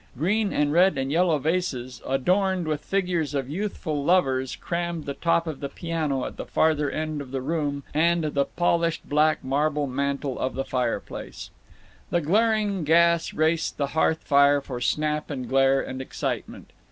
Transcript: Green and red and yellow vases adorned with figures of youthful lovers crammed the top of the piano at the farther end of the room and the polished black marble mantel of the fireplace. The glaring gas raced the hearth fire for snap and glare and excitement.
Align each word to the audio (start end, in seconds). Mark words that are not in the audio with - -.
Green 0.17 0.51
and 0.51 0.73
red 0.73 0.97
and 0.97 1.11
yellow 1.11 1.37
vases 1.37 2.01
adorned 2.07 2.67
with 2.67 2.83
figures 2.83 3.35
of 3.35 3.47
youthful 3.51 4.03
lovers 4.03 4.55
crammed 4.55 5.05
the 5.05 5.13
top 5.13 5.45
of 5.45 5.59
the 5.59 5.69
piano 5.69 6.25
at 6.25 6.37
the 6.37 6.45
farther 6.47 6.89
end 6.89 7.21
of 7.21 7.29
the 7.29 7.39
room 7.39 7.83
and 7.93 8.23
the 8.23 8.45
polished 8.45 9.07
black 9.07 9.43
marble 9.43 9.85
mantel 9.85 10.39
of 10.39 10.55
the 10.55 10.65
fireplace. 10.65 11.51
The 12.09 12.19
glaring 12.19 12.83
gas 12.83 13.31
raced 13.31 13.77
the 13.77 13.87
hearth 13.93 14.23
fire 14.23 14.59
for 14.59 14.81
snap 14.81 15.29
and 15.29 15.47
glare 15.47 15.81
and 15.81 16.01
excitement. 16.01 16.71